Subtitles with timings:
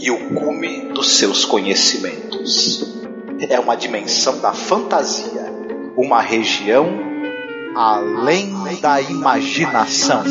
[0.00, 2.94] e o cume dos seus conhecimentos.
[3.48, 5.52] É uma dimensão da fantasia,
[5.96, 6.86] uma região
[7.74, 10.22] além da imaginação.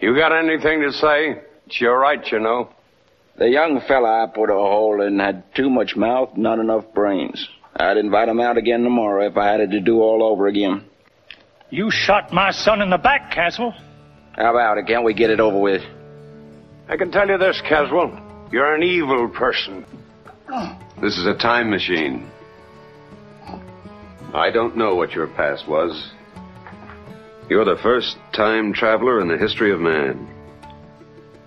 [0.00, 1.40] You got anything to say?
[1.66, 2.68] It's your right, you know.
[3.38, 7.48] The young fella I put a hole in had too much mouth, not enough brains.
[7.74, 10.84] I'd invite him out again tomorrow if I had it to do all over again.
[11.72, 13.74] You shot my son in the back, Caswell.
[14.32, 14.86] How about it?
[14.86, 15.80] Can't we get it over with?
[16.86, 18.12] I can tell you this, Caswell.
[18.52, 19.86] You're an evil person.
[21.00, 22.30] This is a time machine.
[24.34, 26.12] I don't know what your past was.
[27.48, 30.28] You're the first time traveler in the history of man.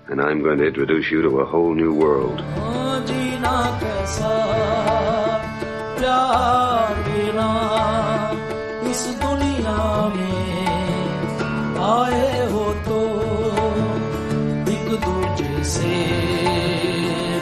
[0.08, 2.40] And I'm going to introduce you to a whole new world.
[11.86, 13.00] आए हो तो
[14.75, 15.94] एक दूजे से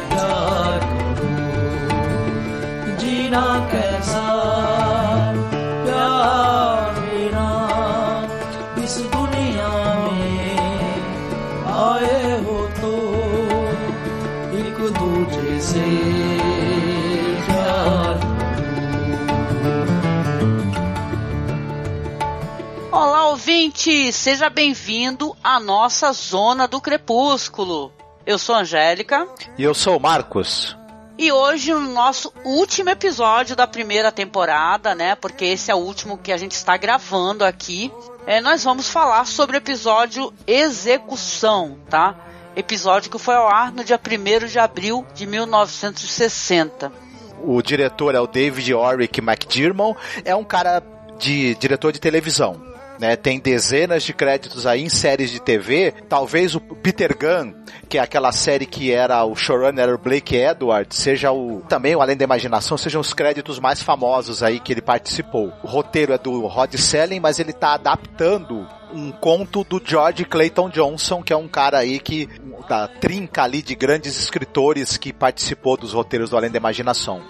[0.09, 1.31] प्यार करो।
[3.03, 4.25] जीना कैसा
[5.86, 7.49] प्यार मेरा
[8.83, 9.71] इस दुनिया
[10.03, 10.58] में
[11.83, 12.94] आए हो तो
[14.64, 15.88] एक दूजे से
[23.64, 24.11] ouvinte!
[24.11, 27.93] Seja bem-vindo à nossa Zona do Crepúsculo.
[28.26, 29.26] Eu sou a Angélica.
[29.58, 30.76] E eu sou o Marcos.
[31.17, 35.15] E hoje, no nosso último episódio da primeira temporada, né?
[35.15, 37.89] Porque esse é o último que a gente está gravando aqui.
[38.27, 42.17] É, nós vamos falar sobre o episódio Execução, tá?
[42.58, 46.92] Episódio que foi ao ar no dia 1 de abril de 1960.
[47.42, 50.83] O diretor é o David Oric McDermott, é um cara
[51.17, 52.73] de diretor de televisão.
[52.99, 55.93] Né, tem dezenas de créditos aí em séries de TV.
[56.08, 57.54] Talvez o Peter Gunn,
[57.89, 62.15] que é aquela série que era o showrunner Blake Edwards, seja o também o Além
[62.15, 65.52] da Imaginação, sejam os créditos mais famosos aí que ele participou.
[65.64, 70.70] O roteiro é do Rod Selling, mas ele está adaptando um conto do George Clayton
[70.70, 72.30] Johnson, que é um cara aí que
[72.67, 77.21] da trinca ali de grandes escritores que participou dos roteiros do Além da Imaginação.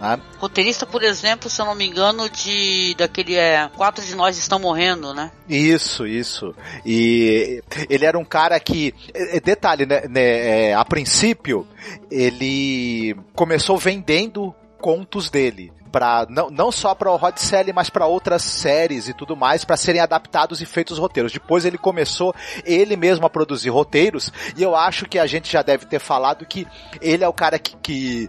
[0.00, 0.20] Né?
[0.38, 4.58] Roteirista, por exemplo, se eu não me engano, de daquele é, Quatro de Nós Estão
[4.58, 5.30] Morrendo, né?
[5.48, 6.54] Isso, isso.
[6.84, 8.94] E ele era um cara que,
[9.42, 11.66] detalhe, né, né, é, a princípio,
[12.10, 18.06] ele começou vendendo contos dele para não, não só para o Rod Selling, mas para
[18.06, 21.32] outras séries e tudo mais, para serem adaptados e feitos roteiros.
[21.32, 25.62] Depois ele começou ele mesmo a produzir roteiros, e eu acho que a gente já
[25.62, 26.66] deve ter falado que
[27.00, 28.28] ele é o cara que, que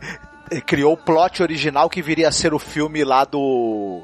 [0.65, 4.01] criou o plot original que viria a ser o filme lá do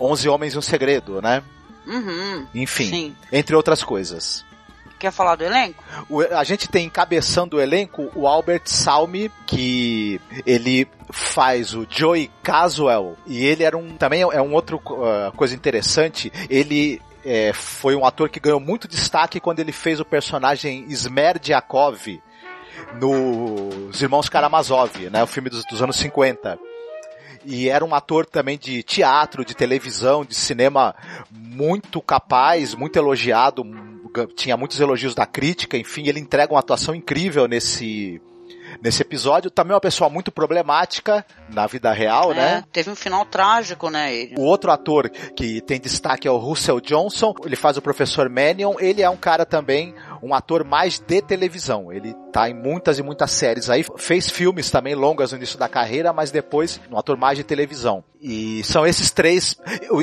[0.00, 1.42] Onze Homens e um Segredo, né?
[1.86, 3.16] Uhum, Enfim, sim.
[3.32, 4.44] entre outras coisas.
[4.98, 5.82] Quer falar do elenco?
[6.10, 12.30] O- a gente tem encabeçando o elenco o Albert Salmi, que ele faz o Joey
[12.42, 17.94] Caswell, e ele era um, também é um outro uh, coisa interessante, ele é, foi
[17.94, 22.20] um ator que ganhou muito destaque quando ele fez o personagem Smerdiakov
[23.00, 26.58] nos Irmãos Karamazov, né, o filme dos, dos anos 50.
[27.44, 30.94] E era um ator também de teatro, de televisão, de cinema
[31.30, 33.64] muito capaz, muito elogiado,
[34.36, 38.20] tinha muitos elogios da crítica, enfim, ele entrega uma atuação incrível nesse
[38.82, 39.50] nesse episódio.
[39.50, 42.64] Também uma pessoa muito problemática na vida real, É, né?
[42.72, 44.14] Teve um final trágico, né?
[44.14, 44.34] Ele.
[44.36, 48.74] O outro ator que tem destaque é o Russell Johnson, ele faz o professor Mannion,
[48.78, 53.02] ele é um cara também, um ator mais de televisão, ele tá em muitas e
[53.02, 57.16] muitas séries aí, fez filmes também longas no início da carreira, mas depois um ator
[57.16, 58.02] mais de televisão.
[58.20, 59.56] E são esses três,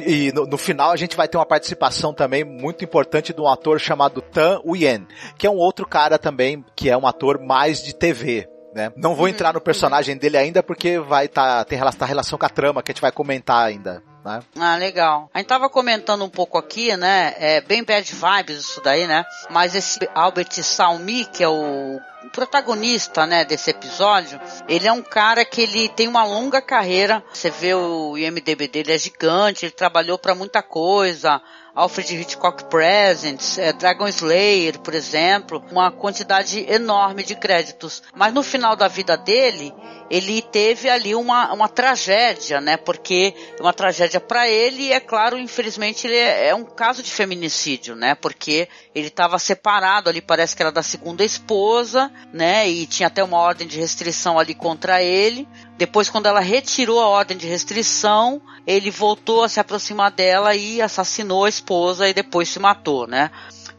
[0.06, 3.47] e no, no final a gente vai ter uma participação também muito importante de um
[3.47, 5.06] ator chamado Tan Uyen,
[5.38, 8.91] que é um outro cara também, que é um ator mais de TV, né?
[8.95, 12.45] Não vou entrar no personagem dele ainda porque vai tá, tem relação, tá relação com
[12.45, 14.03] a trama que a gente vai comentar ainda.
[14.25, 14.42] Né?
[14.60, 15.30] Ah, legal.
[15.33, 17.36] A gente tava comentando um pouco aqui, né?
[17.38, 19.24] É bem bad vibes isso daí, né?
[19.51, 22.00] Mas esse Albert Salmi, que é o
[22.33, 27.24] protagonista, né, desse episódio, ele é um cara que ele tem uma longa carreira.
[27.31, 31.39] Você vê o IMDb dele é gigante, ele trabalhou para muita coisa.
[31.75, 38.01] Alfred Hitchcock Presents, é, Dragon Slayer, por exemplo, uma quantidade enorme de créditos.
[38.16, 39.74] Mas no final da vida dele,
[40.09, 42.77] ele teve ali uma, uma tragédia, né?
[42.77, 47.09] Porque uma tragédia para ele e é claro, infelizmente ele é, é, um caso de
[47.09, 48.15] feminicídio, né?
[48.15, 52.69] Porque ele estava separado ali, parece que era da segunda esposa, né?
[52.69, 55.47] E tinha até uma ordem de restrição ali contra ele.
[55.77, 60.81] Depois, quando ela retirou a ordem de restrição, ele voltou a se aproximar dela e
[60.81, 63.29] assassinou a esposa e depois se matou, né?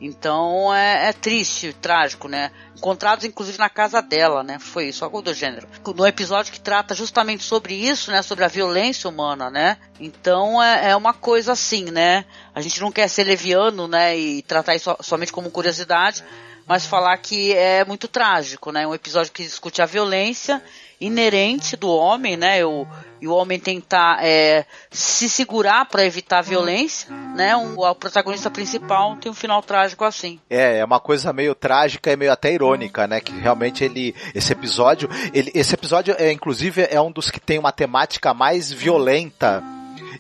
[0.00, 2.50] Então é, é, triste, trágico, né?
[2.76, 4.58] Encontrados inclusive na casa dela, né?
[4.58, 5.66] Foi isso, algo do gênero.
[5.94, 8.22] No episódio que trata justamente sobre isso, né?
[8.22, 9.78] Sobre a violência humana, né?
[9.98, 12.24] Então é, é uma coisa assim, né?
[12.54, 14.16] A gente não quer ser leviano, né?
[14.16, 16.22] E tratar isso somente como curiosidade,
[16.66, 18.86] mas falar que é muito trágico, né?
[18.86, 20.62] Um episódio que discute a violência
[21.00, 22.64] inerente do homem, né?
[22.64, 22.86] O,
[23.20, 27.56] e o homem tentar é, se segurar para evitar a violência, né?
[27.56, 30.38] Um, o protagonista principal tem um final trágico assim.
[30.50, 33.20] É, é uma coisa meio trágica e meio até irônica, né?
[33.20, 37.58] Que realmente ele, esse episódio, ele, esse episódio é inclusive é um dos que tem
[37.58, 39.62] uma temática mais violenta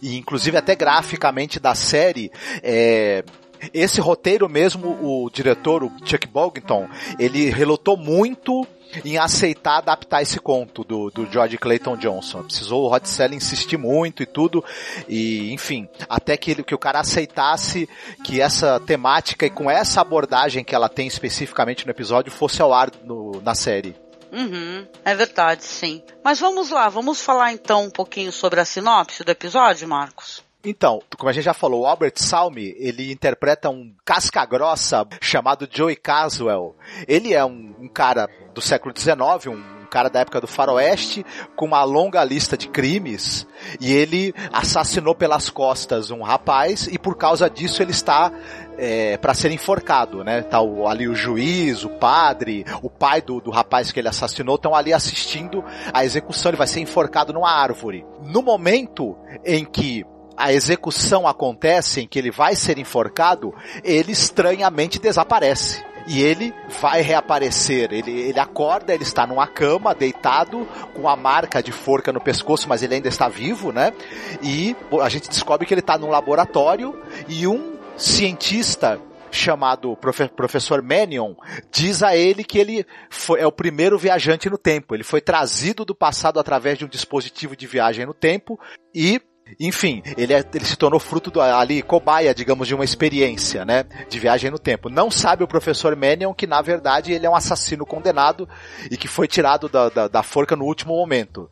[0.02, 2.30] e inclusive até graficamente da série.
[2.62, 3.24] É,
[3.72, 6.88] esse roteiro mesmo, o diretor, o Chuck Bogington,
[7.18, 8.66] ele relutou muito
[9.04, 12.42] em aceitar adaptar esse conto do, do George Clayton Johnson.
[12.42, 14.64] Precisou o Hot Cell insistir muito e tudo,
[15.08, 17.88] e enfim, até que, ele, que o cara aceitasse
[18.24, 22.72] que essa temática e com essa abordagem que ela tem especificamente no episódio fosse ao
[22.72, 23.96] ar no, na série.
[24.32, 26.02] Uhum, é verdade, sim.
[26.22, 30.45] Mas vamos lá, vamos falar então um pouquinho sobre a sinopse do episódio, Marcos?
[30.68, 35.68] Então, como a gente já falou, o Albert Salmi, ele interpreta um casca grossa chamado
[35.70, 36.74] Joey Caswell.
[37.06, 41.24] Ele é um, um cara do século XIX, um cara da época do faroeste,
[41.54, 43.46] com uma longa lista de crimes,
[43.80, 48.32] e ele assassinou pelas costas um rapaz, e por causa disso ele está
[48.76, 50.42] é, para ser enforcado, né?
[50.42, 54.56] Tá o, ali o juiz, o padre, o pai do, do rapaz que ele assassinou
[54.56, 58.04] estão ali assistindo a execução, ele vai ser enforcado numa árvore.
[58.24, 60.04] No momento em que
[60.36, 65.84] a execução acontece, em que ele vai ser enforcado, ele estranhamente desaparece.
[66.08, 67.92] E ele vai reaparecer.
[67.92, 72.68] Ele, ele acorda, ele está numa cama, deitado, com a marca de forca no pescoço,
[72.68, 73.92] mas ele ainda está vivo, né?
[74.40, 76.96] E a gente descobre que ele está num laboratório
[77.28, 79.00] e um cientista
[79.30, 81.34] chamado profe professor Mannion
[81.70, 84.94] diz a ele que ele foi, é o primeiro viajante no tempo.
[84.94, 88.58] Ele foi trazido do passado através de um dispositivo de viagem no tempo
[88.94, 89.20] e
[89.60, 93.84] enfim, ele, é, ele se tornou fruto do, ali, cobaia, digamos, de uma experiência, né?
[94.08, 94.88] De viagem no tempo.
[94.88, 98.48] Não sabe o professor Mannion que, na verdade, ele é um assassino condenado
[98.90, 101.48] e que foi tirado da, da, da forca no último momento.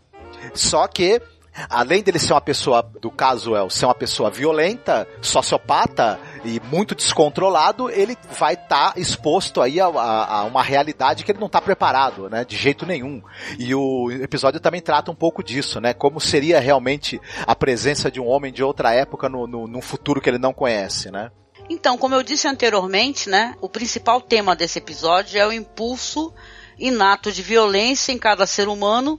[0.52, 1.22] Só que
[1.68, 6.94] além dele ser uma pessoa, do caso é ser uma pessoa violenta, sociopata e muito
[6.94, 11.46] descontrolado, ele vai estar tá exposto aí a, a, a, uma realidade que ele não
[11.46, 12.44] está preparado, né?
[12.44, 13.22] De jeito nenhum.
[13.58, 15.94] E o episódio também trata um pouco disso, né?
[15.94, 20.20] Como seria realmente a presença de um homem de outra época no, no, num futuro
[20.20, 21.30] que ele não conhece, né?
[21.68, 23.54] Então, como eu disse anteriormente, né?
[23.60, 26.34] O principal tema desse episódio é o impulso
[26.78, 29.18] inato de violência em cada ser humano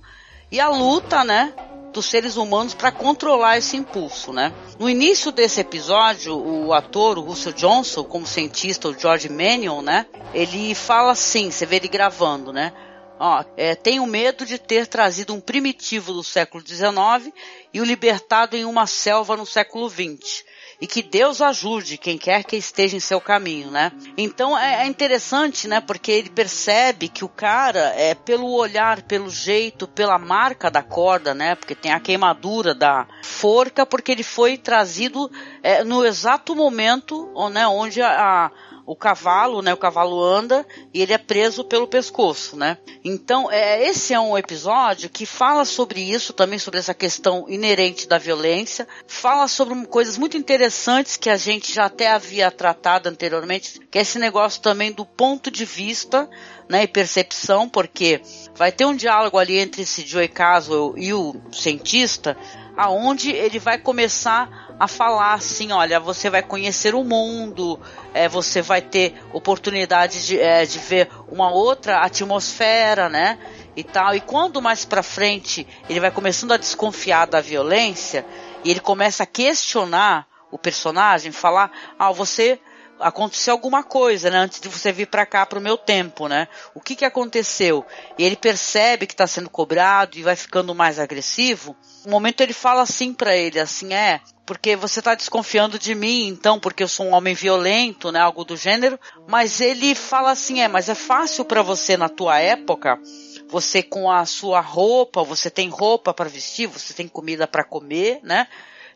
[0.51, 1.53] e a luta, né,
[1.95, 4.53] dos seres humanos para controlar esse impulso, né?
[4.77, 10.05] No início desse episódio, o ator, o Russell Johnson, como cientista, o George Mannion, né?
[10.33, 12.73] Ele fala assim, você vê ele gravando, né?
[13.17, 17.33] Ó, é, tenho medo de ter trazido um primitivo do século XIX
[17.73, 20.43] e o libertado em uma selva no século XX
[20.85, 23.91] e que Deus ajude quem quer que esteja em seu caminho, né?
[24.15, 25.81] Então é, é interessante, né?
[25.81, 31.33] Porque ele percebe que o cara é pelo olhar, pelo jeito, pela marca da corda,
[31.33, 31.55] né?
[31.55, 35.31] Porque tem a queimadura da forca, porque ele foi trazido
[35.63, 37.67] é, no exato momento, né?
[37.67, 38.51] Onde a, a
[38.85, 39.73] o cavalo, né?
[39.73, 42.77] O cavalo anda e ele é preso pelo pescoço, né?
[43.03, 48.07] Então, é, esse é um episódio que fala sobre isso, também sobre essa questão inerente
[48.07, 53.79] da violência, fala sobre coisas muito interessantes que a gente já até havia tratado anteriormente,
[53.89, 56.29] que é esse negócio também do ponto de vista,
[56.69, 56.83] né?
[56.83, 58.21] E percepção, porque
[58.55, 62.37] vai ter um diálogo ali entre esse Joey Caswell e o cientista,
[62.75, 67.79] aonde ele vai começar a falar assim, olha, você vai conhecer o mundo,
[68.13, 73.39] é, você vai ter oportunidade de, é, de ver uma outra atmosfera, né?
[73.75, 74.15] E tal.
[74.15, 78.25] E quando mais pra frente ele vai começando a desconfiar da violência
[78.63, 82.59] e ele começa a questionar o personagem, falar, ah, você
[82.99, 84.37] aconteceu alguma coisa, né?
[84.37, 86.47] Antes de você vir para cá pro meu tempo, né?
[86.73, 87.85] O que que aconteceu?
[88.17, 91.75] E ele percebe que está sendo cobrado e vai ficando mais agressivo.
[92.05, 96.27] Um momento ele fala assim para ele, assim, é, porque você está desconfiando de mim,
[96.27, 98.19] então, porque eu sou um homem violento, né?
[98.19, 98.99] Algo do gênero.
[99.27, 102.99] Mas ele fala assim, é, mas é fácil para você na tua época
[103.47, 108.19] você com a sua roupa, você tem roupa para vestir, você tem comida para comer,
[108.23, 108.47] né?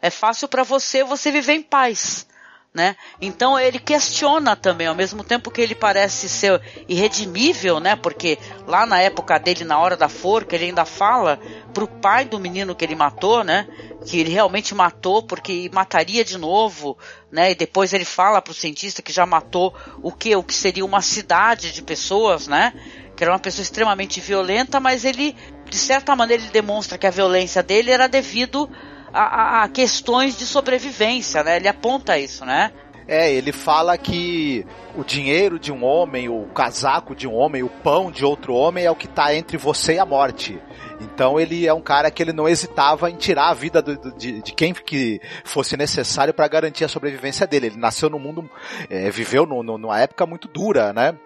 [0.02, 2.26] É fácil para você você viver em paz
[2.74, 2.96] né?
[3.20, 7.96] Então ele questiona também, ao mesmo tempo que ele parece ser irredimível, né?
[7.96, 11.40] Porque lá na época dele, na hora da forca, ele ainda fala
[11.74, 13.68] pro pai do menino que ele matou, né?
[14.06, 16.96] Que ele realmente matou porque mataria de novo,
[17.32, 17.52] né?
[17.52, 19.74] E depois ele fala pro cientista que já matou
[20.04, 20.36] o que?
[20.36, 22.72] O que seria uma cidade de pessoas, né?
[23.16, 25.36] Que era uma pessoa extremamente violenta, mas ele,
[25.68, 28.70] de certa maneira, ele demonstra que a violência dele era devido
[29.14, 31.58] a, a, questões de sobrevivência, né?
[31.58, 32.72] Ele aponta isso, né?
[33.08, 34.64] É, ele fala que
[34.96, 38.86] o dinheiro de um homem, o casaco de um homem, o pão de outro homem
[38.86, 40.62] é o que está entre você e a morte.
[41.02, 44.16] Então ele é um cara que ele não hesitava em tirar a vida do, do,
[44.16, 47.68] de, de, quem que fosse necessário para garantir a sobrevivência dele.
[47.68, 48.48] Ele nasceu no mundo,
[48.90, 51.18] é, viveu no, no, numa época muito dura, né?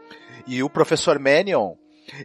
[0.47, 1.73] E o professor Mannion,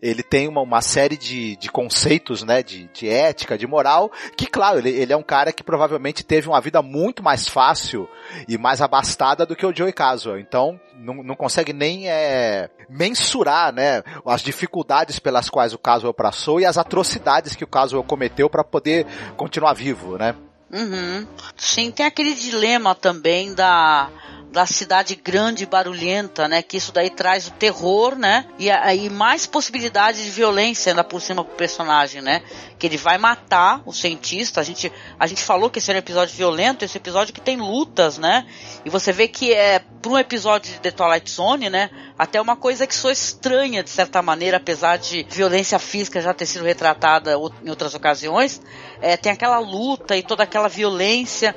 [0.02, 4.46] ele tem uma, uma série de, de conceitos, né, de, de ética, de moral, que
[4.46, 8.08] claro, ele, ele é um cara que provavelmente teve uma vida muito mais fácil
[8.48, 10.38] e mais abastada do que o Joey Casual.
[10.38, 16.60] Então, não, não consegue nem é, mensurar, né, as dificuldades pelas quais o Casual passou
[16.60, 20.34] e as atrocidades que o Casual cometeu para poder continuar vivo, né?
[20.70, 21.26] Uhum.
[21.56, 24.10] Sim, tem aquele dilema também da
[24.50, 26.62] da cidade grande e barulhenta, né?
[26.62, 28.46] Que isso daí traz o terror, né?
[28.58, 32.42] E aí mais possibilidade de violência ainda por cima pro personagem, né?
[32.78, 34.60] Que ele vai matar o cientista.
[34.60, 37.56] A gente, a gente falou que esse era um episódio violento, esse episódio que tem
[37.58, 38.46] lutas, né?
[38.84, 41.90] E você vê que é para um episódio de The Twilight Zone, né?
[42.18, 46.46] Até uma coisa que sou estranha de certa maneira, apesar de violência física já ter
[46.46, 48.62] sido retratada em outras ocasiões,
[49.02, 51.54] é, tem aquela luta e toda aquela violência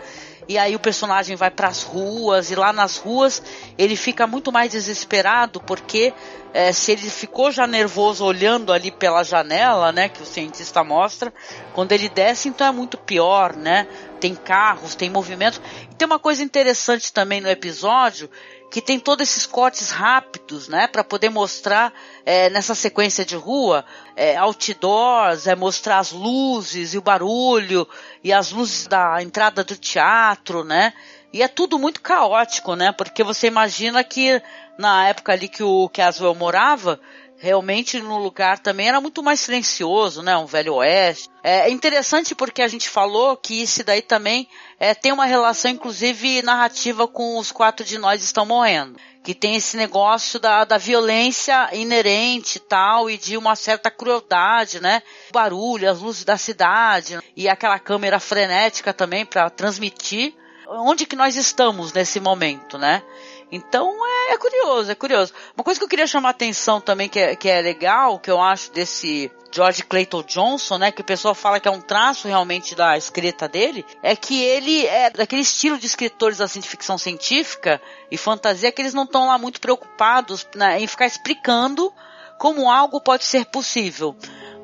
[0.47, 3.41] e aí o personagem vai para as ruas e lá nas ruas
[3.77, 6.13] ele fica muito mais desesperado porque
[6.53, 11.33] é, se ele ficou já nervoso olhando ali pela janela, né, que o cientista mostra,
[11.73, 13.87] quando ele desce então é muito pior, né?
[14.19, 15.61] Tem carros, tem movimento.
[15.89, 18.29] E tem uma coisa interessante também no episódio
[18.71, 21.93] que tem todos esses cortes rápidos, né, para poder mostrar
[22.25, 23.83] é, nessa sequência de rua
[24.15, 27.85] é, outdoors, é mostrar as luzes e o barulho
[28.23, 30.93] e as luzes da entrada do teatro, né?
[31.33, 32.93] E é tudo muito caótico, né?
[32.93, 34.41] Porque você imagina que
[34.77, 36.99] na época ali que o Caswell morava,
[37.41, 40.37] realmente no lugar também era muito mais silencioso, né?
[40.37, 41.27] Um velho oeste.
[41.43, 44.47] É interessante porque a gente falou que isso daí também
[44.79, 48.95] é, tem uma relação, inclusive, narrativa com os quatro de nós estão morrendo.
[49.23, 54.79] Que tem esse negócio da, da violência inerente e tal, e de uma certa crueldade,
[54.79, 55.01] né?
[55.31, 60.35] O barulho, as luzes da cidade, e aquela câmera frenética também para transmitir
[60.67, 63.01] onde que nós estamos nesse momento, né?
[63.51, 63.93] Então
[64.33, 65.33] é, curioso, é curioso.
[65.55, 68.31] Uma coisa que eu queria chamar a atenção também, que é, que é legal, que
[68.31, 72.27] eu acho desse George Clayton Johnson, né, que o pessoal fala que é um traço
[72.27, 76.97] realmente da escrita dele, é que ele é daquele estilo de escritores assim de ficção
[76.97, 81.93] científica e fantasia que eles não estão lá muito preocupados né, em ficar explicando
[82.39, 84.15] como algo pode ser possível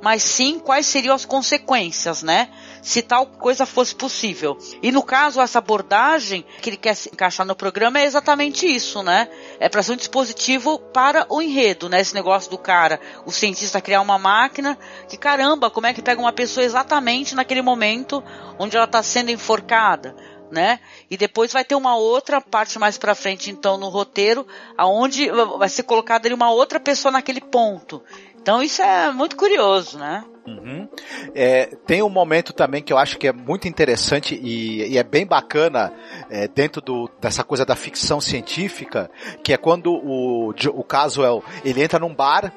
[0.01, 2.49] mas sim quais seriam as consequências, né?
[2.81, 4.57] Se tal coisa fosse possível.
[4.81, 9.03] E no caso, essa abordagem que ele quer se encaixar no programa é exatamente isso,
[9.03, 9.27] né?
[9.59, 11.99] É para ser um dispositivo para o enredo, né?
[11.99, 14.77] Esse negócio do cara, o cientista criar uma máquina,
[15.09, 18.23] que caramba, como é que pega uma pessoa exatamente naquele momento
[18.59, 20.15] onde ela está sendo enforcada?
[20.51, 20.79] né?
[21.09, 25.69] E depois vai ter uma outra parte mais para frente, então, no roteiro, aonde vai
[25.69, 28.01] ser colocada ali uma outra pessoa naquele ponto.
[28.47, 30.23] Então isso é muito curioso, né?
[30.47, 30.87] Uhum.
[31.35, 35.03] É, tem um momento também que eu acho que é muito interessante e, e é
[35.03, 35.91] bem bacana
[36.29, 39.11] é, dentro do, dessa coisa da ficção científica,
[39.43, 42.53] que é quando o, o Caswell ele entra num bar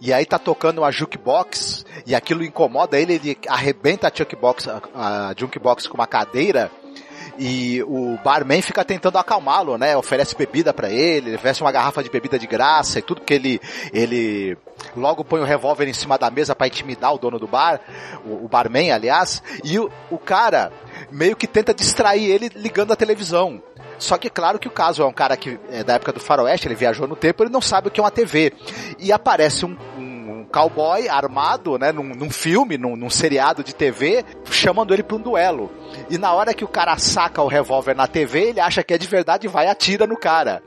[0.00, 4.80] e aí tá tocando uma jukebox e aquilo incomoda ele, ele arrebenta a jukebox, a,
[4.94, 6.70] a jukebox com uma cadeira
[7.38, 9.96] e o barman fica tentando acalmá-lo, né?
[9.96, 13.60] Oferece bebida para ele, oferece uma garrafa de bebida de graça e tudo que ele
[13.92, 14.56] ele
[14.96, 17.80] logo põe o revólver em cima da mesa para intimidar o dono do bar,
[18.24, 20.72] o, o barman, aliás, e o, o cara
[21.10, 23.62] meio que tenta distrair ele ligando a televisão.
[23.98, 26.66] Só que claro que o caso é um cara que é da época do faroeste,
[26.66, 28.52] ele viajou no tempo, ele não sabe o que é uma TV.
[28.98, 29.76] E aparece um
[30.54, 35.20] cowboy armado, né, num, num filme, num, num, seriado de TV, chamando ele para um
[35.20, 35.68] duelo.
[36.08, 38.98] E na hora que o cara saca o revólver na TV, ele acha que é
[38.98, 40.62] de verdade e vai e atira no cara.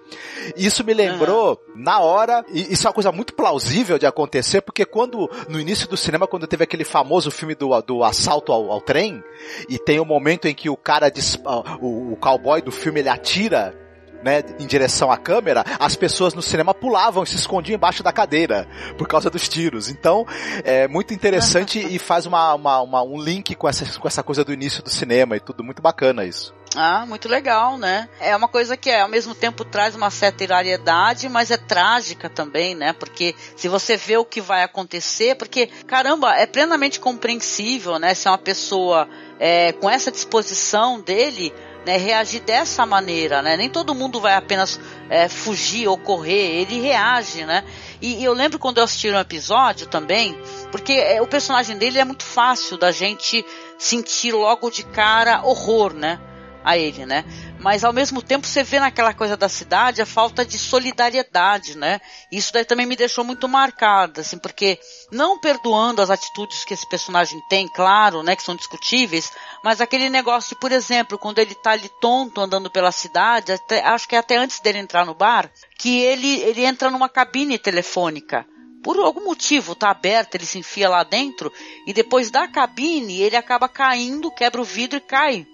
[0.58, 1.82] Isso me lembrou, uhum.
[1.82, 5.88] na hora, e isso é uma coisa muito plausível de acontecer, porque quando, no início
[5.88, 9.24] do cinema, quando teve aquele famoso filme do, do assalto ao, ao trem,
[9.70, 11.40] e tem o um momento em que o cara, diz,
[11.80, 13.87] o, o cowboy do filme, ele atira
[14.24, 18.12] né, em direção à câmera, as pessoas no cinema pulavam e se escondiam embaixo da
[18.12, 19.90] cadeira por causa dos tiros.
[19.90, 20.26] Então,
[20.64, 24.44] é muito interessante e faz uma, uma, uma, um link com essa, com essa coisa
[24.44, 26.54] do início do cinema e tudo muito bacana isso.
[26.76, 28.10] Ah, muito legal, né?
[28.20, 32.30] É uma coisa que é, ao mesmo tempo traz uma certa hilariedade, mas é trágica
[32.30, 32.94] também, né?
[32.94, 38.14] Porque se você vê o que vai acontecer, porque, caramba, é plenamente compreensível, né?
[38.14, 39.08] Se é uma pessoa
[39.40, 41.54] é, com essa disposição dele,
[41.88, 43.56] né, reagir dessa maneira, né?
[43.56, 44.78] Nem todo mundo vai apenas
[45.10, 47.64] é, fugir ou correr, ele reage, né?
[48.02, 50.38] E, e, eu lembro quando eu assisti um episódio também,
[50.70, 53.44] porque é, o personagem dele é muito fácil da gente
[53.78, 56.20] sentir logo de cara horror, né?
[56.62, 57.24] A ele, né?
[57.60, 62.00] Mas ao mesmo tempo você vê naquela coisa da cidade a falta de solidariedade, né?
[62.32, 64.80] Isso daí também me deixou muito marcada, assim, porque
[65.12, 69.32] não perdoando as atitudes que esse personagem tem, claro, né, que são discutíveis,
[69.64, 73.84] mas aquele negócio de, por exemplo, quando ele tá ali tonto andando pela cidade, até,
[73.84, 77.58] acho que é até antes dele entrar no bar, que ele, ele entra numa cabine
[77.58, 78.46] telefônica
[78.84, 81.52] por algum motivo tá aberta, ele se enfia lá dentro
[81.86, 85.46] e depois da cabine ele acaba caindo, quebra o vidro e cai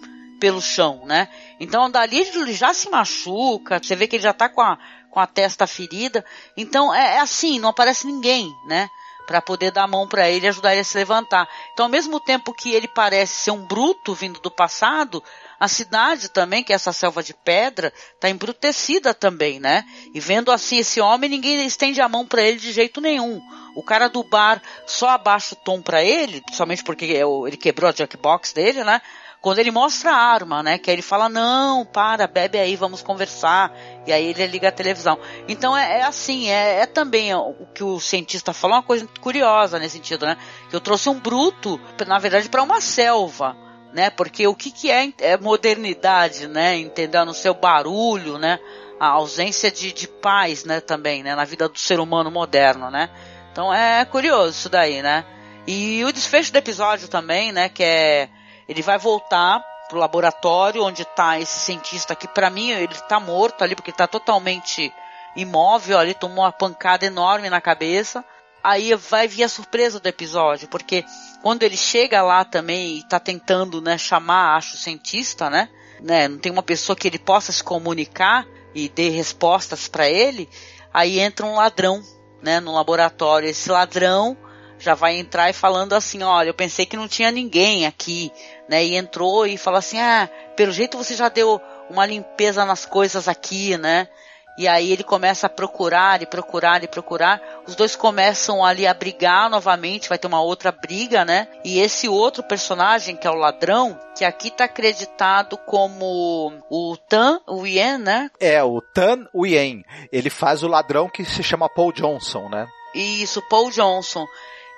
[0.43, 1.29] pelo chão, né?
[1.57, 4.77] Então dali ele já se machuca, você vê que ele já tá com a,
[5.09, 6.25] com a testa ferida.
[6.57, 8.89] Então é, é assim, não aparece ninguém, né?
[9.25, 11.47] Para poder dar a mão para ele e ajudar ele a se levantar.
[11.71, 15.23] Então, ao mesmo tempo que ele parece ser um bruto vindo do passado,
[15.57, 19.85] a cidade também, que é essa selva de pedra, está embrutecida também, né?
[20.13, 23.41] E vendo assim esse homem, ninguém estende a mão para ele de jeito nenhum.
[23.77, 27.89] O cara do bar só abaixa o tom para ele, somente porque é ele quebrou
[27.89, 29.01] a jackbox dele, né?
[29.43, 30.77] Quando ele mostra a arma, né?
[30.77, 33.75] Que aí ele fala, não, para, bebe aí, vamos conversar.
[34.07, 35.19] E aí ele liga a televisão.
[35.49, 39.77] Então é, é assim, é, é, também o que o cientista falou, uma coisa curiosa
[39.77, 40.37] nesse sentido, né?
[40.69, 43.53] Que eu trouxe um bruto, na verdade, para uma selva.
[43.91, 46.77] Né, porque o que, que é, é modernidade, né?
[46.77, 47.25] Entendeu?
[47.25, 48.57] No seu barulho, né?
[48.97, 50.79] A ausência de, de paz, né?
[50.79, 51.35] Também, né?
[51.35, 53.09] Na vida do ser humano moderno, né?
[53.51, 55.25] Então é curioso isso daí, né?
[55.67, 57.67] E o desfecho do episódio também, né?
[57.67, 58.29] Que é
[58.67, 63.63] ele vai voltar pro laboratório onde está esse cientista que para mim ele está morto
[63.63, 64.93] ali porque ele tá totalmente
[65.35, 68.23] imóvel ali, tomou uma pancada enorme na cabeça.
[68.63, 71.03] Aí vai vir a surpresa do episódio, porque
[71.41, 75.67] quando ele chega lá também e tá tentando, né, chamar, acho, o cientista, né,
[75.99, 80.49] né, não tem uma pessoa que ele possa se comunicar e dê respostas para ele,
[80.93, 82.01] aí entra um ladrão,
[82.41, 83.49] né, no laboratório.
[83.49, 84.37] Esse ladrão
[84.83, 88.31] já vai entrar e falando assim, olha, eu pensei que não tinha ninguém aqui,
[88.67, 88.83] né?
[88.83, 93.27] E entrou e falou assim, ah, pelo jeito você já deu uma limpeza nas coisas
[93.27, 94.07] aqui, né?
[94.55, 97.41] E aí ele começa a procurar e procurar e procurar.
[97.65, 101.47] Os dois começam ali a brigar novamente, vai ter uma outra briga, né?
[101.65, 107.39] E esse outro personagem, que é o ladrão, que aqui tá acreditado como o Tan
[107.49, 108.29] Wien, né?
[108.39, 109.83] É, o Tan Wien.
[110.11, 112.67] Ele faz o ladrão que se chama Paul Johnson, né?
[112.93, 114.27] Isso, Paul Johnson.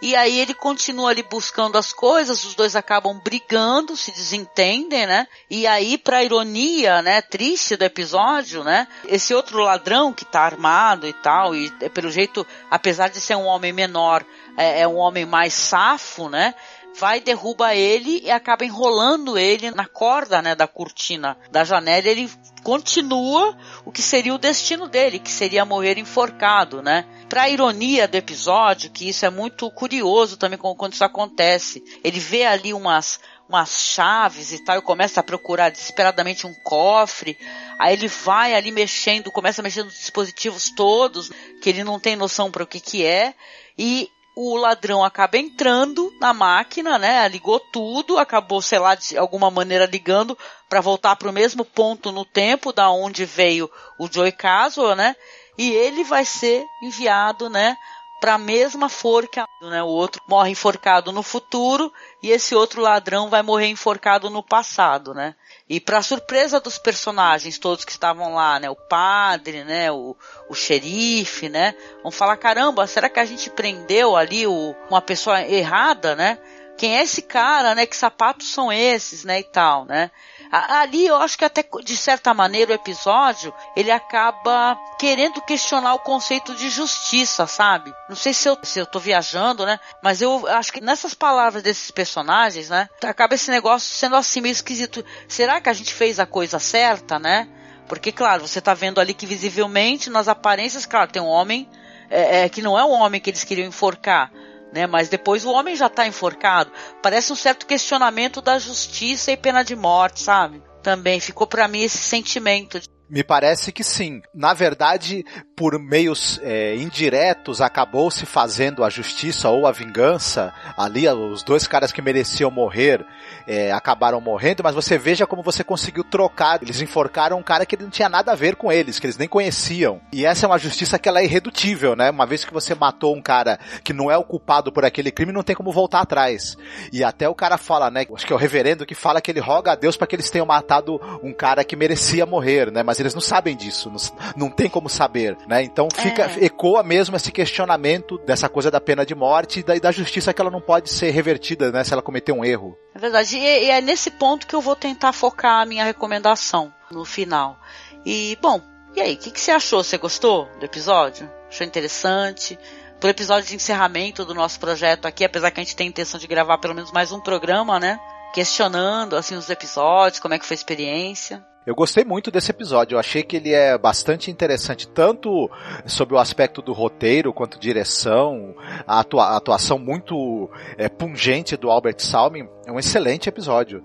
[0.01, 5.27] E aí ele continua ali buscando as coisas, os dois acabam brigando, se desentendem, né?
[5.49, 8.87] E aí, pra ironia, né, triste do episódio, né?
[9.07, 13.35] Esse outro ladrão que tá armado e tal, e é, pelo jeito, apesar de ser
[13.35, 14.23] um homem menor,
[14.57, 16.53] é, é um homem mais safo, né?
[16.99, 22.07] Vai, derruba ele e acaba enrolando ele na corda, né, da cortina da janela.
[22.07, 22.29] Ele
[22.63, 27.05] continua o que seria o destino dele, que seria morrer enforcado, né?
[27.29, 31.83] Para ironia do episódio, que isso é muito curioso também quando isso acontece.
[32.03, 37.37] Ele vê ali umas umas chaves e tal, e começa a procurar desesperadamente um cofre.
[37.77, 41.29] Aí ele vai ali mexendo, começa mexer nos dispositivos todos,
[41.61, 43.35] que ele não tem noção para o que que é,
[43.77, 47.27] e o ladrão acaba entrando na máquina, né?
[47.27, 52.11] Ligou tudo, acabou, sei lá, de alguma maneira ligando para voltar para o mesmo ponto
[52.11, 55.15] no tempo da onde veio o Joey Caswell, né?
[55.57, 57.77] e ele vai ser enviado, né,
[58.19, 59.83] para a mesma forca, né?
[59.83, 61.91] O outro morre enforcado no futuro
[62.23, 65.35] e esse outro ladrão vai morrer enforcado no passado, né?
[65.67, 70.15] E para surpresa dos personagens todos que estavam lá, né, o padre, né, o,
[70.47, 71.73] o xerife, né,
[72.03, 76.37] vão falar caramba, será que a gente prendeu ali o, uma pessoa errada, né?
[76.77, 77.85] quem é esse cara, né?
[77.85, 79.39] Que sapatos são esses, né?
[79.39, 80.11] E tal, né?
[80.51, 85.99] Ali eu acho que até de certa maneira o episódio ele acaba querendo questionar o
[85.99, 87.93] conceito de justiça, sabe?
[88.07, 89.79] Não sei se eu, se eu tô viajando, né?
[90.01, 92.89] Mas eu acho que nessas palavras desses personagens, né?
[93.03, 95.03] Acaba esse negócio sendo assim meio esquisito.
[95.27, 97.47] Será que a gente fez a coisa certa, né?
[97.87, 101.69] Porque, claro, você tá vendo ali que visivelmente nas aparências, claro, tem um homem
[102.09, 104.31] é, é, que não é o homem que eles queriam enforcar
[104.75, 104.85] né?
[104.85, 106.69] Mas depois o homem já está enforcado.
[107.01, 110.61] Parece um certo questionamento da justiça e pena de morte, sabe?
[110.83, 112.81] Também ficou para mim esse sentimento.
[113.09, 114.21] Me parece que sim.
[114.33, 115.23] Na verdade,
[115.55, 120.53] por meios é, indiretos, acabou se fazendo a justiça ou a vingança.
[120.77, 123.05] Ali, os dois caras que mereciam morrer
[123.47, 126.61] é, acabaram morrendo, mas você veja como você conseguiu trocar.
[126.61, 129.27] Eles enforcaram um cara que não tinha nada a ver com eles, que eles nem
[129.27, 130.01] conheciam.
[130.11, 132.09] E essa é uma justiça que ela é irredutível, né?
[132.09, 135.31] Uma vez que você matou um cara que não é o culpado por aquele crime,
[135.31, 136.57] não tem como voltar atrás.
[136.91, 138.05] E até o cara fala, né?
[138.13, 140.29] Acho que é o reverendo que fala que ele roga a Deus para que eles
[140.29, 142.83] tenham matado um cara que merecia morrer, né?
[142.83, 143.99] Mas eles não sabem disso, não,
[144.35, 145.63] não tem como saber, né?
[145.63, 146.45] Então fica, é.
[146.45, 150.33] ecoa mesmo esse questionamento dessa coisa da pena de morte e da, e da justiça
[150.33, 151.83] que ela não pode ser revertida, né?
[151.83, 152.77] Se ela cometer um erro.
[152.93, 156.73] É verdade, e, e é nesse ponto que eu vou tentar focar a minha recomendação
[156.91, 157.57] no final.
[158.05, 158.61] E, bom,
[158.95, 159.83] e aí, o que, que você achou?
[159.83, 161.29] Você gostou do episódio?
[161.49, 162.57] Achou interessante?
[162.99, 166.19] Pro episódio de encerramento do nosso projeto aqui, apesar que a gente tem a intenção
[166.19, 167.99] de gravar pelo menos mais um programa, né?
[168.33, 171.45] Questionando, assim, os episódios, como é que foi a experiência.
[171.65, 172.95] Eu gostei muito desse episódio.
[172.95, 175.49] Eu achei que ele é bastante interessante, tanto
[175.85, 178.53] sobre o aspecto do roteiro quanto direção,
[178.85, 182.47] a, atua a atuação muito é, pungente do Albert Salmin.
[182.67, 183.83] É um excelente episódio.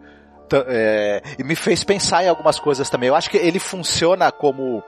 [0.49, 3.09] T é, e me fez pensar em algumas coisas também.
[3.09, 4.83] Eu acho que ele funciona como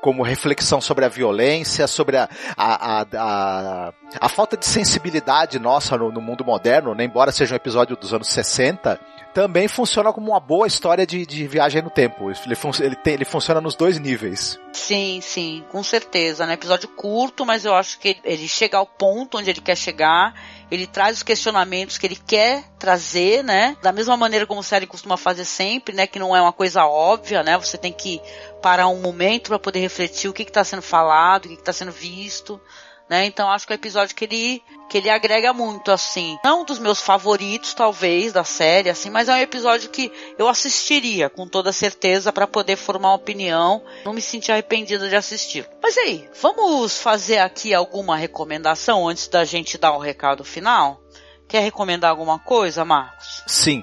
[0.00, 6.12] como reflexão sobre a violência, sobre a, a, a, a, falta de sensibilidade nossa no,
[6.12, 7.02] no mundo moderno, né?
[7.02, 8.98] embora seja um episódio dos anos 60,
[9.38, 12.28] também funciona como uma boa história de, de viagem no tempo.
[12.28, 14.58] Ele, fun ele, tem, ele funciona nos dois níveis.
[14.72, 16.44] Sim, sim, com certeza.
[16.44, 16.54] Né?
[16.54, 20.34] Episódio curto, mas eu acho que ele chega ao ponto onde ele quer chegar.
[20.68, 23.76] Ele traz os questionamentos que ele quer trazer, né?
[23.80, 26.08] Da mesma maneira como o série costuma fazer sempre, né?
[26.08, 27.56] Que não é uma coisa óbvia, né?
[27.58, 28.20] Você tem que
[28.60, 31.92] parar um momento para poder refletir o que está sendo falado, o que está sendo
[31.92, 32.60] visto
[33.08, 33.24] né?
[33.24, 36.38] Então acho que é um episódio que ele que ele agrega muito assim.
[36.42, 40.48] Não um dos meus favoritos talvez da série assim, mas é um episódio que eu
[40.48, 45.68] assistiria com toda certeza para poder formar uma opinião, não me sentir arrependida de assistir.
[45.82, 51.00] Mas aí, vamos fazer aqui alguma recomendação antes da gente dar o recado final?
[51.46, 53.42] Quer recomendar alguma coisa, Marcos?
[53.46, 53.82] Sim.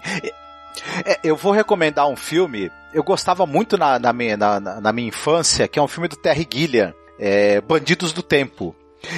[1.05, 2.71] É, eu vou recomendar um filme.
[2.93, 6.15] Eu gostava muito na, na, minha, na, na minha infância, que é um filme do
[6.15, 8.75] Terry Gilliam, é, Bandidos do Tempo.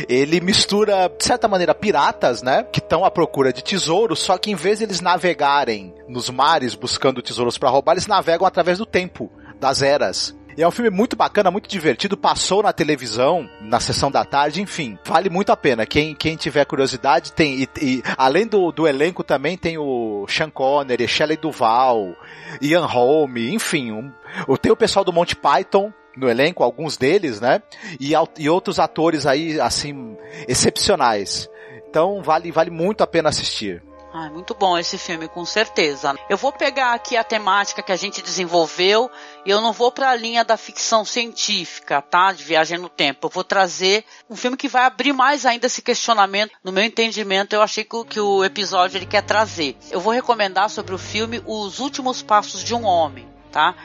[0.07, 2.63] Ele mistura, de certa maneira, piratas, né?
[2.63, 6.75] Que estão à procura de tesouros, só que em vez de eles navegarem nos mares
[6.75, 10.35] buscando tesouros para roubar, eles navegam através do tempo, das eras.
[10.57, 14.59] E é um filme muito bacana, muito divertido, passou na televisão, na sessão da tarde,
[14.59, 15.85] enfim, vale muito a pena.
[15.85, 17.61] Quem, quem tiver curiosidade, tem.
[17.61, 22.15] E, e além do, do elenco também tem o Sean Connery, Shelley Duval,
[22.59, 24.11] Ian Holm, enfim, um,
[24.59, 27.61] tem o pessoal do Monty Python, no elenco, alguns deles, né?
[27.99, 31.49] E, e outros atores aí, assim, excepcionais.
[31.89, 33.81] Então vale, vale muito a pena assistir.
[34.13, 36.15] Ah, muito bom esse filme, com certeza.
[36.27, 39.11] Eu vou pegar aqui a temática que a gente desenvolveu
[39.45, 42.31] e eu não vou para a linha da ficção científica, tá?
[42.31, 43.27] De viagem no tempo.
[43.27, 46.51] Eu vou trazer um filme que vai abrir mais ainda esse questionamento.
[46.63, 49.77] No meu entendimento, eu achei que que o episódio ele quer trazer.
[49.91, 53.75] Eu vou recomendar sobre o filme Os Últimos Passos de um Homem, tá?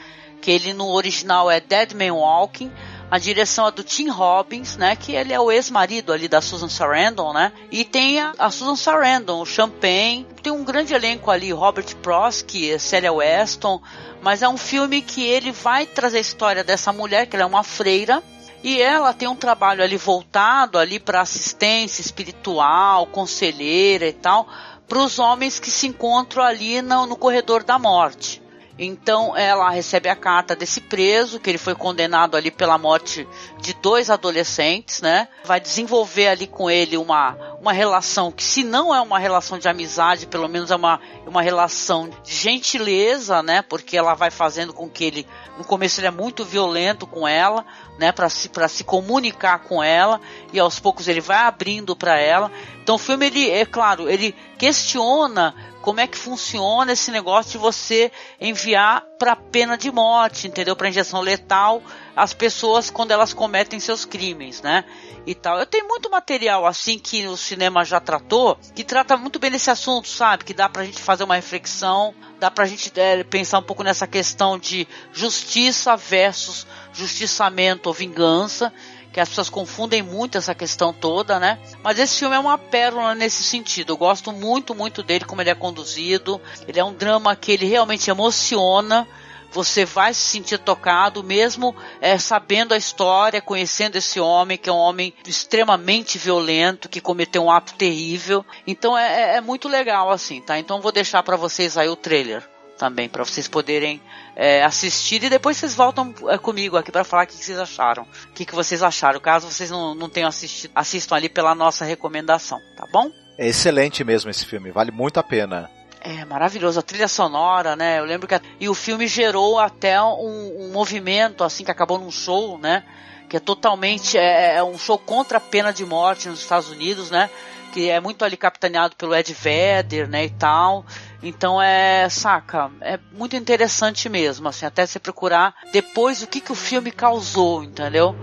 [0.43, 2.69] Que ele no original é Dead Man Walking.
[3.09, 4.93] A direção é do Tim Robbins, né?
[4.93, 7.53] Que ele é o ex-marido ali da Susan Sarandon, né?
[7.71, 10.27] E tem a, a, Susan Sarandon, o Champagne.
[10.41, 13.81] Tem um grande elenco ali, Robert Prosky, Celia Weston.
[14.21, 17.47] Mas é um filme que ele vai trazer a história dessa mulher, que ela é
[17.47, 18.21] uma freira.
[18.61, 24.47] E ela tem um trabalho ali voltado ali para assistência espiritual, conselheira e tal,
[24.89, 28.42] para os homens que se encontram ali no, no corredor da morte.
[28.85, 33.27] Então ela recebe a carta desse preso, que ele foi condenado ali pela morte
[33.59, 35.27] de dois adolescentes, né?
[35.45, 39.67] Vai desenvolver ali com ele uma, uma relação que, se não é uma relação de
[39.67, 43.61] amizade, pelo menos é uma, uma relação de gentileza, né?
[43.61, 47.65] Porque ela vai fazendo com que ele, no começo ele é muito violento com ela,
[47.97, 48.11] né?
[48.11, 50.19] Para se, pra se comunicar com ela,
[50.51, 52.51] e aos poucos ele vai abrindo para ela.
[52.81, 57.57] Então o filme, ele, é claro, ele questiona como é que funciona esse negócio de
[57.57, 60.75] você enviar para pena de morte, entendeu?
[60.77, 61.83] Para injeção letal
[62.15, 64.83] as pessoas quando elas cometem seus crimes, né?
[65.25, 65.57] E tal.
[65.57, 69.69] Eu tenho muito material assim que os, cinema já tratou, que trata muito bem desse
[69.69, 70.43] assunto, sabe?
[70.43, 74.05] Que dá pra gente fazer uma reflexão, dá pra gente é, pensar um pouco nessa
[74.05, 78.71] questão de justiça versus justiçamento ou vingança,
[79.11, 81.59] que as pessoas confundem muito essa questão toda, né?
[81.83, 83.93] Mas esse filme é uma pérola nesse sentido.
[83.93, 86.41] Eu gosto muito, muito dele, como ele é conduzido.
[86.67, 89.07] Ele é um drama que ele realmente emociona
[89.53, 94.73] você vai se sentir tocado, mesmo é, sabendo a história, conhecendo esse homem, que é
[94.73, 98.43] um homem extremamente violento, que cometeu um ato terrível.
[98.65, 100.57] Então é, é, é muito legal, assim, tá?
[100.57, 102.43] Então vou deixar para vocês aí o trailer
[102.77, 104.01] também, para vocês poderem
[104.35, 107.59] é, assistir e depois vocês voltam é, comigo aqui para falar o que, que, vocês
[107.59, 108.03] acharam.
[108.03, 111.85] O que, que vocês acharam, caso vocês não, não tenham assistido, assistam ali pela nossa
[111.85, 113.11] recomendação, tá bom?
[113.37, 115.69] É excelente mesmo esse filme, vale muito a pena.
[116.05, 117.97] É maravilhoso, a trilha sonora, né?
[117.97, 118.35] Eu lembro que.
[118.35, 118.41] A...
[118.59, 122.83] E o filme gerou até um, um, movimento, assim, que acabou num show, né?
[123.29, 124.17] Que é totalmente.
[124.17, 127.29] É, é, um show contra a pena de morte nos Estados Unidos, né?
[127.71, 130.25] Que é muito ali capitaneado pelo Ed Vedder, né?
[130.25, 130.85] E tal.
[131.23, 136.51] Então é, saca, é muito interessante mesmo, assim, até você procurar depois o que, que
[136.51, 138.13] o filme causou, entendeu?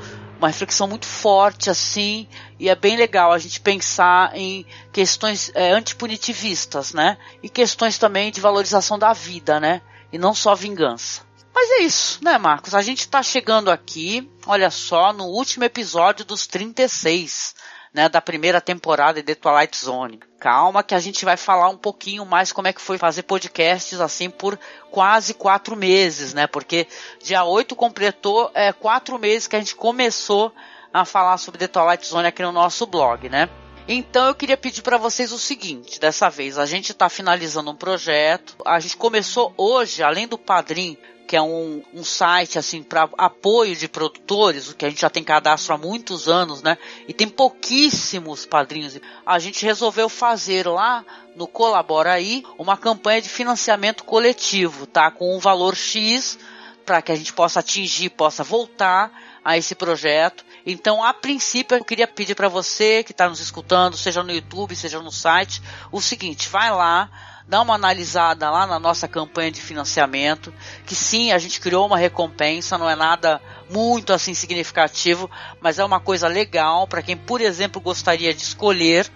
[0.40, 2.26] Uma reflexão muito forte assim
[2.59, 7.18] e é bem legal a gente pensar em questões é, antipunitivistas, né?
[7.42, 9.83] E questões também de valorização da vida, né?
[10.12, 11.22] E não só vingança.
[11.55, 12.74] Mas é isso, né, Marcos?
[12.74, 17.55] A gente está chegando aqui, olha só, no último episódio dos 36
[17.92, 20.20] né, da primeira temporada de Twilight Zone.
[20.38, 24.00] Calma que a gente vai falar um pouquinho mais como é que foi fazer podcasts
[24.00, 24.59] assim por
[24.90, 26.46] quase quatro meses, né?
[26.46, 26.87] Porque
[27.22, 30.53] dia 8 completou é, quatro meses que a gente começou
[30.92, 33.48] a falar sobre The Twilight Zone aqui no nosso blog, né?
[33.88, 37.76] Então eu queria pedir para vocês o seguinte, dessa vez a gente está finalizando um
[37.76, 40.96] projeto, a gente começou hoje, além do padrinho,
[41.31, 45.09] que é um, um site assim para apoio de produtores, o que a gente já
[45.09, 46.77] tem cadastro há muitos anos, né?
[47.07, 48.99] E tem pouquíssimos padrinhos.
[49.25, 51.05] A gente resolveu fazer lá
[51.37, 55.09] no Colabora aí uma campanha de financiamento coletivo, tá?
[55.09, 56.37] Com um valor X
[56.85, 59.12] para que a gente possa atingir, possa voltar
[59.45, 60.45] a esse projeto.
[60.66, 64.75] Então, a princípio, eu queria pedir para você que está nos escutando, seja no YouTube,
[64.75, 65.62] seja no site,
[65.93, 67.09] o seguinte: vai lá,
[67.50, 70.54] dá uma analisada lá na nossa campanha de financiamento,
[70.86, 75.28] que sim, a gente criou uma recompensa, não é nada muito assim significativo,
[75.60, 79.10] mas é uma coisa legal para quem, por exemplo, gostaria de escolher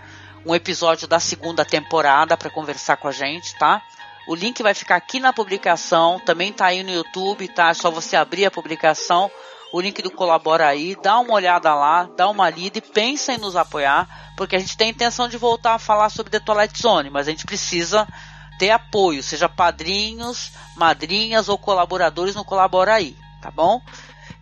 [0.44, 3.80] um episódio da segunda temporada para conversar com a gente, tá?
[4.26, 7.68] O link vai ficar aqui na publicação, também tá aí no YouTube, tá?
[7.68, 9.30] É só você abrir a publicação
[9.74, 13.38] o link do Colabora aí, dá uma olhada lá, dá uma lida e pensa em
[13.38, 16.80] nos apoiar, porque a gente tem a intenção de voltar a falar sobre The Twilight
[16.80, 18.06] Zone, mas a gente precisa
[18.56, 23.82] ter apoio, seja padrinhos, madrinhas ou colaboradores no Colabora aí, tá bom?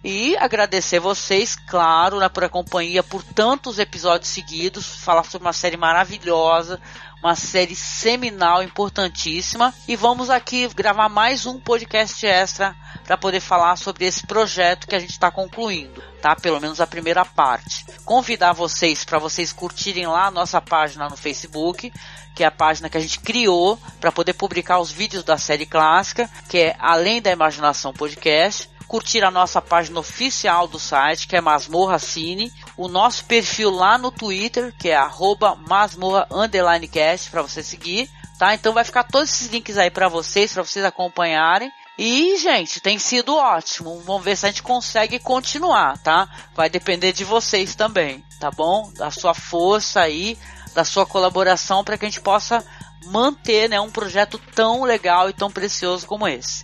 [0.05, 5.53] E agradecer vocês, claro, né, por a companhia por tantos episódios seguidos, falar sobre uma
[5.53, 6.81] série maravilhosa,
[7.23, 9.73] uma série seminal, importantíssima.
[9.87, 14.97] E vamos aqui gravar mais um podcast extra para poder falar sobre esse projeto que
[14.97, 16.35] a gente está concluindo, tá?
[16.35, 17.87] Pelo menos a primeira parte.
[18.05, 21.93] Convidar vocês para vocês curtirem lá a nossa página no Facebook,
[22.35, 25.67] que é a página que a gente criou para poder publicar os vídeos da série
[25.67, 31.35] clássica, que é Além da Imaginação Podcast curtir a nossa página oficial do site, que
[31.35, 37.63] é Masmorra Cine, o nosso perfil lá no Twitter, que é arroba masmorra para você
[37.63, 38.53] seguir, tá?
[38.53, 41.73] Então vai ficar todos esses links aí para vocês, para vocês acompanharem.
[41.97, 43.99] E, gente, tem sido ótimo.
[44.05, 46.29] Vamos ver se a gente consegue continuar, tá?
[46.55, 48.93] Vai depender de vocês também, tá bom?
[48.93, 50.37] Da sua força aí,
[50.75, 52.63] da sua colaboração para que a gente possa
[53.07, 56.63] manter, né, um projeto tão legal e tão precioso como esse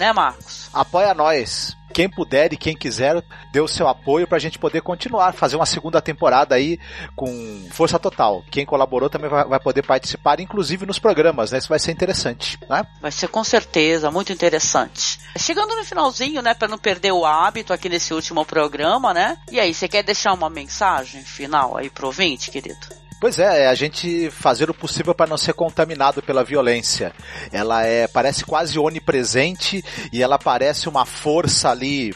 [0.00, 0.70] né, Marcos?
[0.72, 1.76] Apoia nós.
[1.92, 5.56] Quem puder e quem quiser, dê o seu apoio para a gente poder continuar, fazer
[5.56, 6.78] uma segunda temporada aí
[7.16, 8.44] com força total.
[8.48, 11.58] Quem colaborou também vai, vai, poder participar, inclusive nos programas, né?
[11.58, 12.86] Isso vai ser interessante, né?
[13.02, 15.18] Vai ser com certeza, muito interessante.
[15.36, 19.36] Chegando no finalzinho, né, para não perder o hábito aqui nesse último programa, né?
[19.50, 23.00] E aí, você quer deixar uma mensagem final aí pro ouvinte, querido?
[23.20, 27.12] Pois é, é a gente fazer o possível para não ser contaminado pela violência.
[27.52, 32.14] Ela é parece quase onipresente e ela parece uma força ali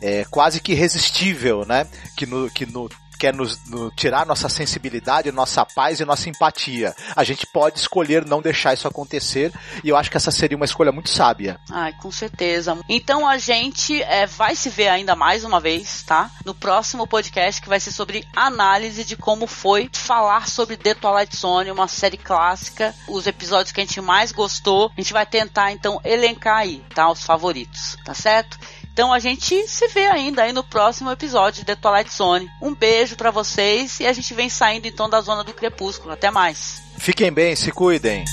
[0.00, 1.86] é, quase que irresistível, né?
[2.16, 6.94] Que no, que no quer nos, nos, tirar nossa sensibilidade, nossa paz e nossa empatia.
[7.14, 9.52] A gente pode escolher não deixar isso acontecer
[9.82, 11.58] e eu acho que essa seria uma escolha muito sábia.
[11.70, 12.78] Ai, com certeza.
[12.88, 16.30] Então a gente é, vai se ver ainda mais uma vez, tá?
[16.44, 21.36] No próximo podcast que vai ser sobre análise de como foi falar sobre The Twilight
[21.36, 24.90] Zone, uma série clássica, os episódios que a gente mais gostou.
[24.96, 27.10] A gente vai tentar então elencar aí, tá?
[27.10, 28.58] Os favoritos, tá certo?
[28.96, 32.50] Então a gente se vê ainda aí no próximo episódio de The Twilight Zone.
[32.62, 36.14] Um beijo para vocês e a gente vem saindo então da zona do crepúsculo.
[36.14, 36.80] Até mais.
[36.96, 38.24] Fiquem bem, se cuidem.